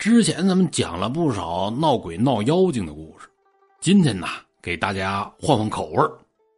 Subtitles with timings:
[0.00, 3.28] 之前咱们讲了不少闹鬼闹妖精的故事，
[3.80, 4.26] 今天呢，
[4.62, 6.02] 给大家换换口味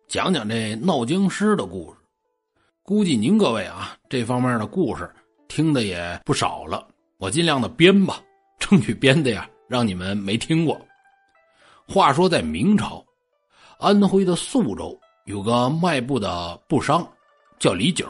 [0.06, 1.98] 讲讲这闹僵尸的故事。
[2.84, 5.12] 估计您各位啊，这方面的故事
[5.48, 6.86] 听的也不少了，
[7.18, 8.20] 我尽量的编吧，
[8.60, 10.80] 争取编的呀，让你们没听过。
[11.84, 13.04] 话说在明朝，
[13.80, 17.04] 安徽的宿州有个卖布的布商，
[17.58, 18.06] 叫李九，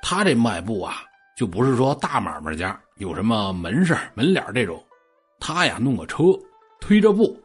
[0.00, 1.02] 他这卖布啊。
[1.34, 4.80] 就不是说大买卖家有什么门市门脸这种，
[5.40, 6.22] 他呀弄个车，
[6.80, 7.36] 推着布，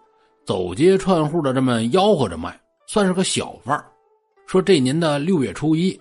[0.45, 3.83] 走街串户的这么吆喝着卖，算是个小贩
[4.45, 5.99] 说这年的六月初一，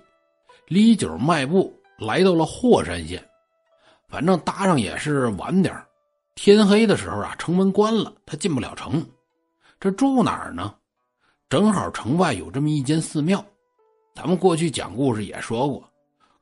[0.66, 3.26] 李九卖布来到了霍山县，
[4.10, 5.74] 反正搭上也是晚点
[6.34, 9.02] 天黑的时候啊，城门关了，他进不了城。
[9.80, 10.74] 这住哪儿呢？
[11.48, 13.42] 正好城外有这么一间寺庙，
[14.14, 15.82] 咱们过去讲故事也说过。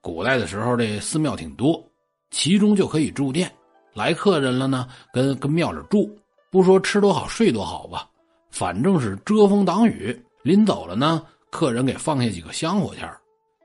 [0.00, 1.80] 古代的时候，这寺庙挺多，
[2.34, 3.48] 其中就可以住店。
[3.92, 6.10] 来客人了呢，跟跟庙里住，
[6.50, 8.08] 不说吃多好睡多好吧，
[8.50, 10.20] 反正是遮风挡雨。
[10.42, 13.08] 临走了呢，客人给放下几个香火钱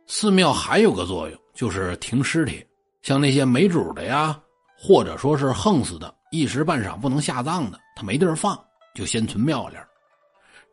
[0.05, 2.63] 寺庙还有个作用，就是停尸体，
[3.01, 4.39] 像那些没主的呀，
[4.77, 8.57] 或者说是横死的，一时半晌不能下葬的，他没地儿放，
[8.93, 9.75] 就先存庙里。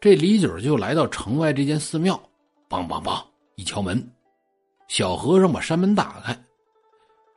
[0.02, 2.14] 这李九就来到城外这间寺庙，
[2.68, 3.22] 梆梆梆
[3.54, 4.06] 一敲门。
[4.86, 6.38] 小和尚把山门打开，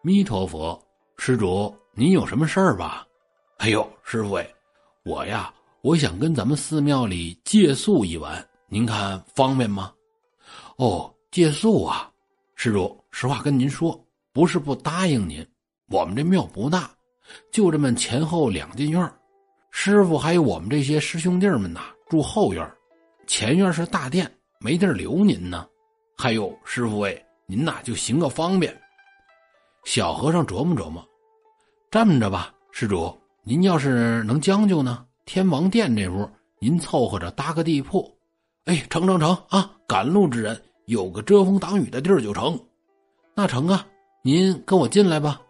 [0.01, 0.81] 弥陀佛，
[1.17, 3.05] 施主，您有什么事儿吧？
[3.57, 4.49] 哎呦，师傅哎，
[5.03, 9.91] 我呀，我想跟咱们寺庙里借宿一晚，您看方便吗？
[10.77, 12.09] 哦，借宿啊，
[12.55, 15.45] 施主，实话跟您说，不是不答应您，
[15.89, 16.89] 我们这庙不大，
[17.51, 19.11] 就这么前后两进院，
[19.71, 22.65] 师傅还有我们这些师兄弟们呐，住后院，
[23.27, 25.67] 前院是大殿，没地儿留您呢。
[26.17, 27.25] 还有师傅哎。
[27.51, 28.79] 您呐就行个方便。
[29.83, 31.03] 小和尚琢磨琢磨，
[31.89, 33.11] 这么着吧，施主，
[33.43, 36.29] 您要是能将就呢，天王殿这屋
[36.59, 38.07] 您凑合着搭个地铺。
[38.65, 39.71] 哎，成成成啊！
[39.87, 42.59] 赶路之人有个遮风挡雨的地儿就成。
[43.33, 43.83] 那成啊，
[44.21, 45.41] 您跟我进来吧。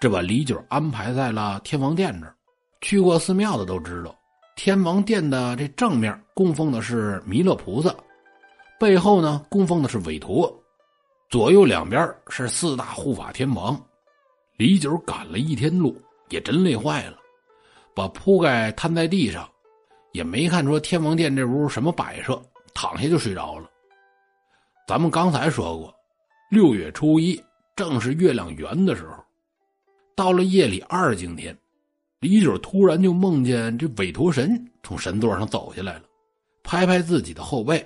[0.00, 2.34] 这把李九安排在了天王殿这儿。
[2.82, 4.14] 去过寺庙的都知道，
[4.56, 7.94] 天王殿的这正面供奉的是弥勒菩萨，
[8.78, 10.54] 背后呢供奉的是韦陀。
[11.28, 13.80] 左右两边是四大护法天王，
[14.56, 17.18] 李九赶了一天路，也真累坏了，
[17.94, 19.48] 把铺盖摊在地上，
[20.12, 22.40] 也没看出天王殿这屋什么摆设，
[22.72, 23.68] 躺下就睡着了。
[24.86, 25.92] 咱们刚才说过，
[26.50, 27.42] 六月初一
[27.74, 29.16] 正是月亮圆的时候，
[30.14, 31.56] 到了夜里二更天，
[32.20, 36.02] 李九突然就梦见这韦陀神从神座上走下来了，
[36.62, 37.84] 拍拍自己的后背，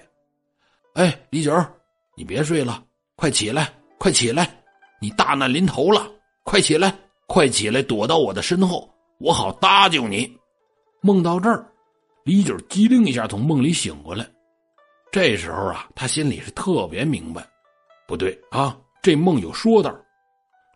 [0.94, 1.65] 哎，李九，
[2.15, 2.84] 你别睡了。
[3.19, 3.69] 快起来，
[3.99, 4.49] 快起来！
[5.01, 6.09] 你大难临头了，
[6.45, 6.97] 快起来，
[7.27, 10.33] 快起来，躲到我的身后，我好搭救你。
[11.01, 11.67] 梦到这儿，
[12.23, 14.25] 李九机灵一下从梦里醒过来。
[15.11, 17.45] 这时候啊，他心里是特别明白，
[18.06, 19.93] 不对啊，这梦有说道。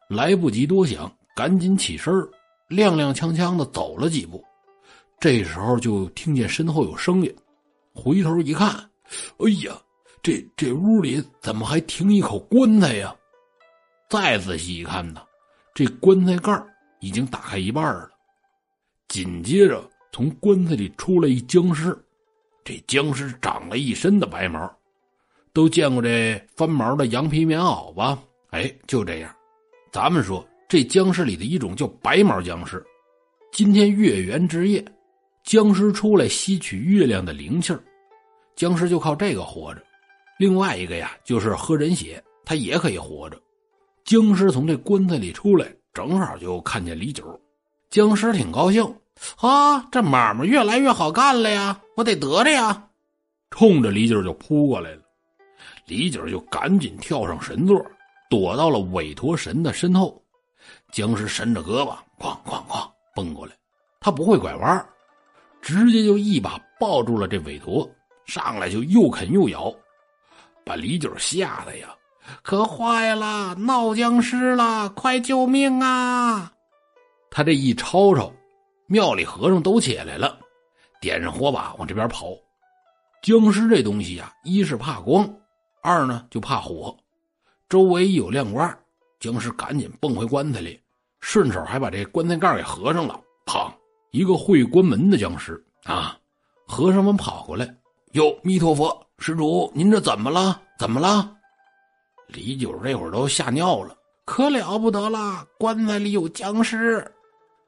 [0.09, 2.13] 来不及多想，赶紧起身
[2.71, 4.45] 踉踉跄跄的走了几步。
[5.21, 7.33] 这时候就听见身后有声音，
[7.95, 8.69] 回头一看，
[9.39, 9.81] 哎呀！
[10.23, 13.13] 这这屋里怎么还停一口棺材呀？
[14.09, 15.21] 再仔细一看呢，
[15.75, 16.65] 这棺材盖
[17.01, 18.09] 已经打开一半了。
[19.09, 19.83] 紧接着，
[20.13, 21.99] 从棺材里出来一僵尸，
[22.63, 24.73] 这僵尸长了一身的白毛，
[25.53, 28.17] 都见过这翻毛的羊皮棉袄吧？
[28.51, 29.35] 哎，就这样。
[29.91, 32.81] 咱们说，这僵尸里的一种叫白毛僵尸。
[33.51, 34.85] 今天月圆之夜，
[35.43, 37.83] 僵尸出来吸取月亮的灵气儿
[38.55, 39.83] 僵尸就靠这个活着。
[40.43, 43.41] 另外一个呀，就是喝人血，他也可以活着。
[44.03, 47.41] 僵尸从这棺材里出来，正好就看见李九。
[47.91, 48.83] 僵尸挺高兴，
[49.37, 52.89] 啊，这买卖越来越好干了呀，我得得着呀，
[53.53, 55.03] 冲着李九就扑过来了。
[55.87, 57.81] 李九就赶紧跳上神座，
[58.29, 60.21] 躲到了韦陀神的身后。
[60.91, 63.53] 僵尸伸着胳膊，哐哐哐蹦过来，
[64.01, 64.85] 他不会拐弯，
[65.61, 67.89] 直接就一把抱住了这韦陀，
[68.27, 69.73] 上来就又啃又咬。
[70.65, 71.95] 把李九吓得呀，
[72.43, 73.55] 可坏了！
[73.55, 76.53] 闹僵尸了，快救命啊！
[77.31, 78.33] 他这一吵吵，
[78.87, 80.39] 庙里和尚都起来了，
[81.01, 82.29] 点上火把往这边跑。
[83.23, 85.29] 僵尸这东西呀，一是怕光，
[85.83, 86.97] 二呢就怕火。
[87.69, 88.79] 周围一有亮光，
[89.19, 90.81] 僵尸赶紧蹦回棺材里，
[91.21, 93.21] 顺手还把这棺材盖给合上了。
[93.47, 93.71] 砰！
[94.11, 96.19] 一个会关门的僵尸啊！
[96.67, 97.67] 和尚们跑过来，
[98.13, 99.07] 哟，弥陀佛！
[99.23, 100.61] 施主，您这怎么了？
[100.77, 101.37] 怎么了？
[102.27, 105.47] 李九这会儿都吓尿了，可了不得了！
[105.61, 107.09] 棺材里有僵尸。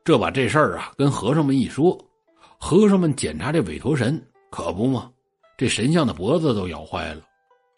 [0.02, 1.96] 这把这事儿啊跟和尚们一说，
[2.58, 4.20] 和尚们检查这韦陀神，
[4.50, 5.08] 可不嘛，
[5.56, 7.22] 这神像的脖子都咬坏了，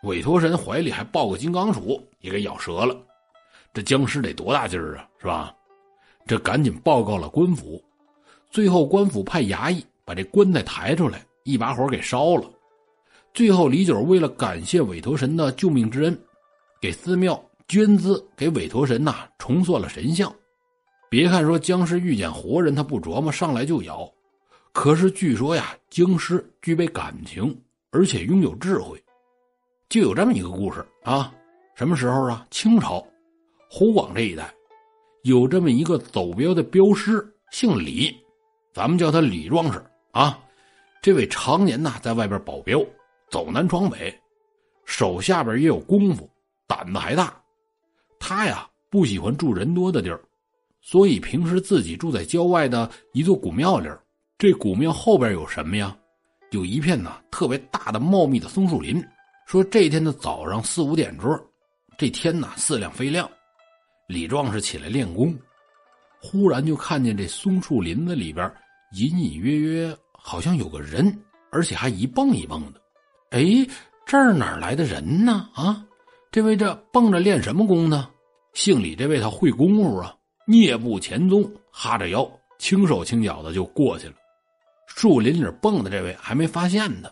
[0.04, 2.96] 韦陀神怀里还抱个金刚杵，也给咬折了。
[3.74, 5.54] 这僵尸得多大劲儿啊，是吧？
[6.26, 7.84] 这赶紧报告了官府，
[8.50, 12.50] 最后官府派衙役把这棺材抬出来，一把火给烧了。
[13.36, 16.18] 最后李九为了感谢韦陀神的救命之恩，
[16.80, 17.38] 给寺庙
[17.68, 20.34] 捐资，给韦陀神呐重塑了神像。
[21.10, 24.10] 别看说僵尸遇见活人他不琢磨，上来就咬，
[24.72, 27.54] 可是据说呀，僵尸具备感情，
[27.90, 28.98] 而且拥有智慧。
[29.90, 31.30] 就有这么一个故事啊，
[31.74, 32.46] 什么时候啊？
[32.50, 33.06] 清朝
[33.68, 34.50] 湖广这一带。
[35.24, 38.16] 有这么一个走镖的镖师，姓李，
[38.72, 40.38] 咱们叫他李壮士啊。
[41.02, 42.82] 这位常年呐在外边保镖，
[43.30, 44.14] 走南闯北，
[44.84, 46.30] 手下边也有功夫，
[46.66, 47.34] 胆子还大。
[48.18, 50.20] 他呀不喜欢住人多的地儿，
[50.80, 53.88] 所以平时自己住在郊外的一座古庙里。
[54.38, 55.96] 这古庙后边有什么呀？
[56.50, 59.04] 有一片呢特别大的茂密的松树林。
[59.46, 61.30] 说这天的早上四五点钟，
[61.96, 63.30] 这天呐似亮非亮。
[64.08, 65.36] 李壮士起来练功，
[66.20, 68.52] 忽然就看见这松树林子里边
[68.92, 71.16] 隐隐约约好像有个人，
[71.50, 72.80] 而且还一蹦一蹦的。
[73.30, 73.44] 哎，
[74.04, 75.48] 这儿哪来的人呢？
[75.54, 75.84] 啊，
[76.30, 78.08] 这位这蹦着练什么功呢？
[78.54, 80.14] 姓李这位他会功夫啊，
[80.46, 84.14] 蹑步前踪，哈着腰，轻手轻脚的就过去了。
[84.86, 87.10] 树林里蹦的这位还没发现呢。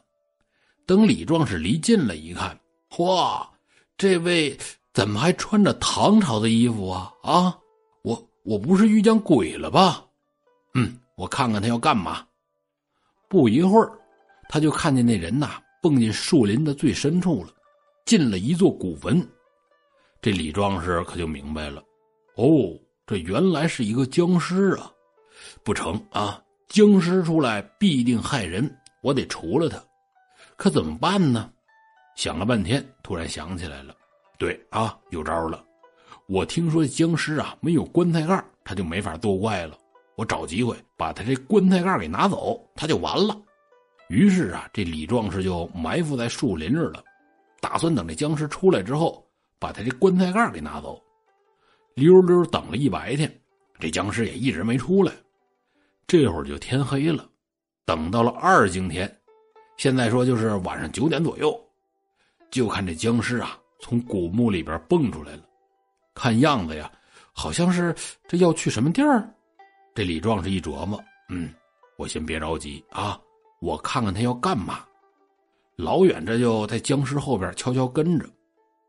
[0.87, 2.59] 等李壮士离近了一看，
[2.91, 3.47] 嚯，
[3.97, 4.57] 这位。
[4.95, 7.13] 怎么还穿着唐朝的衣服啊？
[7.25, 7.59] 啊，
[8.03, 10.05] 我我不是遇见鬼了吧？
[10.75, 12.25] 嗯，我看看他要干嘛。
[13.29, 13.91] 不一会儿，
[14.49, 17.51] 他就看见那人呐蹦进树林的最深处了，
[18.07, 19.23] 进了一座古坟。
[20.23, 21.85] 这李壮士可就明白了，
[22.37, 22.73] 哦，
[23.07, 24.91] 这原来是一个僵尸啊！
[25.63, 29.79] 不成啊，僵尸出来必定害人，我得除了他。
[30.57, 31.53] 可怎么办呢？
[32.17, 33.95] 想了半天，突然想起来了。
[34.39, 35.63] 对啊，有招了！
[36.27, 39.77] 我听说僵尸啊没有棺材盖，他就没法作怪了。
[40.17, 43.39] 我找机会把他这棺材盖给拿走，他就完了。
[44.09, 47.03] 于是啊，这李壮士就埋伏在树林里了，
[47.61, 49.27] 打算等这僵尸出来之后，
[49.59, 51.01] 把他这棺材盖给拿走。
[51.95, 53.33] 溜溜等了一白天，
[53.79, 55.12] 这僵尸也一直没出来。
[56.06, 57.29] 这会儿就天黑了，
[57.85, 59.11] 等到了二更天，
[59.77, 61.59] 现在说就是晚上九点左右，
[62.51, 63.59] 就看这僵尸啊。
[63.81, 65.43] 从古墓里边蹦出来了，
[66.15, 66.91] 看样子呀，
[67.33, 67.95] 好像是
[68.27, 69.29] 这要去什么地儿。
[69.95, 71.53] 这李壮士一琢磨，嗯，
[71.97, 73.21] 我先别着急啊，
[73.65, 74.81] 我看看他要干嘛。
[75.75, 78.29] 老远这就在僵尸后边悄悄跟着，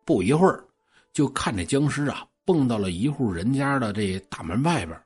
[0.04, 0.62] 不一会儿，
[1.14, 5.00] 就看这僵尸啊蹦到了一户人家的这大门外边，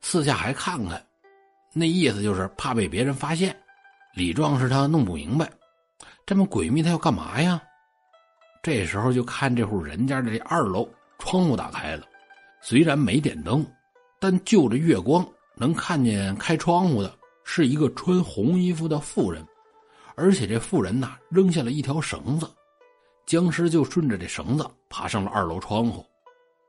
[0.00, 1.04] 四下还看看，
[1.74, 3.54] 那意思就是怕被别人发现。
[4.14, 5.50] 李壮士他弄不明白，
[6.24, 7.60] 这么诡秘，他要干嘛呀？
[8.62, 12.06] 这时候就看这户人家的这二楼窗户打开了，
[12.62, 13.66] 虽然没点灯，
[14.20, 15.26] 但就着月光
[15.56, 17.12] 能看见开窗户的
[17.44, 19.46] 是一个穿红衣服的妇人，
[20.14, 22.48] 而且这妇人呐扔下了一条绳子，
[23.26, 26.04] 僵尸就顺着这绳子爬上了二楼窗户。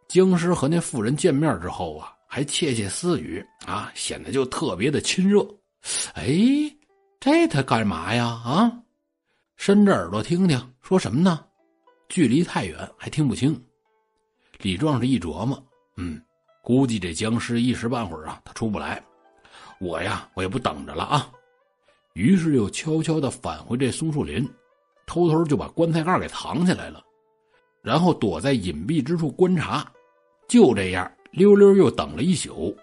[0.08, 5.46] 僵尸和那妇人见面之后啊，还窃窃私语啊，显得就特别的亲热。
[6.14, 6.30] 哎，
[7.20, 8.26] 这他干嘛呀？
[8.26, 8.72] 啊，
[9.56, 11.46] 伸着耳朵听听，说什么呢？
[12.10, 13.58] 距离太远，还听不清。
[14.60, 15.64] 李壮士一琢磨，
[15.96, 16.22] 嗯，
[16.62, 19.02] 估计这僵尸一时半会儿啊，他出不来。
[19.82, 21.28] 我呀，我也不等着了啊。
[22.14, 24.48] 于是又悄悄的返回这松树林，
[25.08, 27.04] 偷偷就把棺材盖给藏起来了，
[27.82, 29.84] 然后躲在隐蔽之处观察。
[30.48, 32.78] 就这样，溜溜又等了一宿。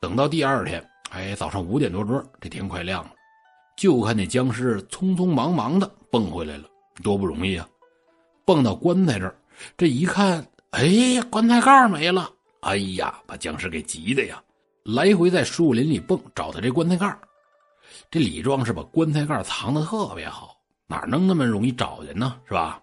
[0.00, 3.12] 等到第二天，哎，早上五点多钟，这天快亮了，
[3.76, 6.64] 就看那僵尸匆匆忙忙的蹦回来了，
[7.02, 7.66] 多不容易啊！
[8.44, 9.34] 蹦到棺材这儿，
[9.76, 12.30] 这一看，哎，棺材盖没了！
[12.60, 14.42] 哎呀，把僵尸给急的呀，
[14.84, 17.18] 来回在树林里蹦，找他这棺材盖。
[18.10, 22.38] 这李壮是把棺材盖藏的特别好，哪能那么容易找见呢？
[22.46, 22.82] 是吧？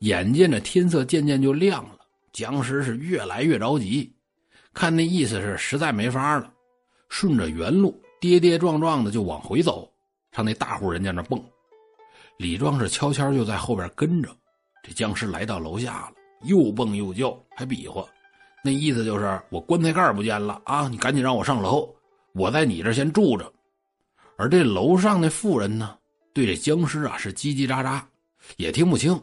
[0.00, 1.98] 眼见着天色渐渐就亮了，
[2.32, 4.10] 僵尸是越来越着急，
[4.72, 6.50] 看那意思是实在没法了，
[7.10, 9.86] 顺着原路跌跌撞撞的就往回走，
[10.32, 11.38] 上那大户人家那蹦。
[12.38, 14.34] 李壮是悄悄就在后边跟着。
[14.82, 16.12] 这僵尸来到楼下了，
[16.44, 18.02] 又蹦又叫，还比划，
[18.64, 20.88] 那意思就是我棺材盖不见了啊！
[20.88, 21.88] 你赶紧让我上楼，
[22.32, 23.50] 我在你这先住着。
[24.36, 25.96] 而这楼上那妇人呢，
[26.32, 28.00] 对这僵尸啊是叽叽喳喳，
[28.56, 29.20] 也听不清，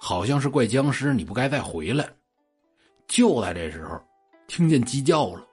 [0.00, 2.08] 好像是怪僵尸你不该再回来。
[3.08, 4.00] 就在这时候，
[4.46, 5.44] 听见鸡叫了，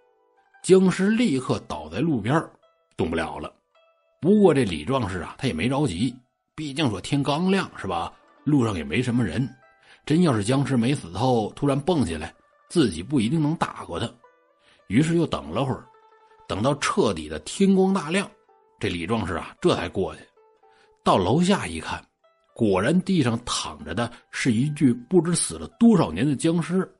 [0.63, 2.43] 僵尸立刻倒在路边，
[2.97, 3.53] 动不了了。
[4.19, 6.15] 不过这李壮士啊，他也没着急，
[6.55, 8.11] 毕竟说天刚亮是吧？
[8.43, 9.47] 路上也没什么人，
[10.05, 12.33] 真要是僵尸没死透，突然蹦起来，
[12.73, 14.11] 自己不一定能打过他。
[14.87, 15.85] 于是又等了会儿，
[16.47, 18.27] 等到彻底的天光大亮，
[18.79, 20.21] 这李壮士啊，这才过去。
[21.03, 22.03] 到楼下一看，
[22.55, 26.91] 果然地上躺着的是一具不知死了多少年的僵尸。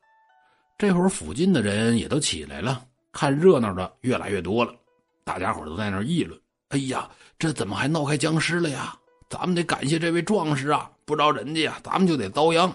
[0.78, 4.76] 这会儿附近的人也都起来了，看热闹的越来越多了，
[5.24, 6.40] 大家伙都在那议论
[6.70, 8.96] ：“哎呀，这怎么还闹开僵尸了呀？
[9.28, 10.92] 咱们得感谢这位壮士啊！
[11.04, 12.72] 不着人家呀，咱们就得遭殃。”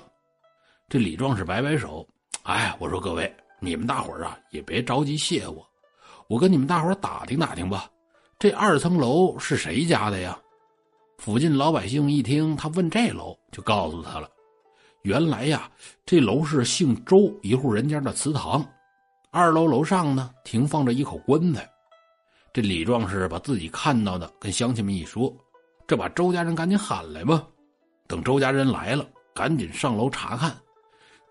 [0.91, 2.05] 这李壮士摆摆手
[2.49, 5.69] ：“哎，我说各位。”你们大伙儿啊，也别着急谢我，
[6.29, 7.91] 我跟你们大伙儿打听打听吧。
[8.39, 10.39] 这二层楼是谁家的呀？
[11.19, 14.31] 附近老百姓一听他问这楼，就告诉他了。
[15.03, 15.69] 原来呀，
[16.07, 18.65] 这楼是姓周一户人家的祠堂，
[19.33, 21.69] 二楼楼上呢停放着一口棺材。
[22.53, 25.35] 这李壮士把自己看到的跟乡亲们一说，
[25.85, 27.45] 这把周家人赶紧喊来吧。
[28.07, 30.57] 等周家人来了，赶紧上楼查看，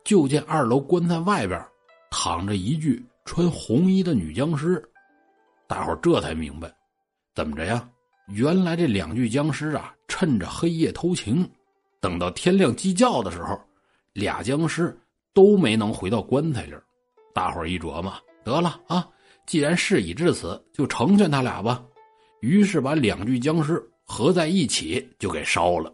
[0.08, 1.62] 就见二楼棺材外边。
[2.10, 4.82] 躺着一具穿红衣的女僵尸，
[5.68, 6.74] 大伙这才明白，
[7.36, 7.88] 怎么着呀？
[8.30, 11.46] 原来这两具僵尸啊，趁着黑夜偷情，
[12.00, 13.60] 等到天亮鸡叫的时候，
[14.14, 14.98] 俩僵尸
[15.34, 16.74] 都没能回到棺材里。
[17.34, 18.14] 大伙一琢磨，
[18.46, 19.06] 得了啊，
[19.46, 21.84] 既然事已至此，就成全他俩吧。
[22.40, 25.94] 于是把两具僵尸合在一起就给烧了。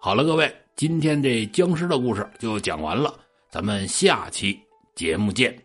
[0.00, 3.14] 好了，各位，今天这僵尸的故事就讲完了，
[3.54, 4.58] 咱们下期。
[4.96, 5.56] 节目见。